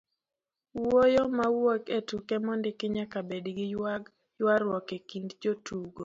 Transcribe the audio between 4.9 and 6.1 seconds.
e kind jotuko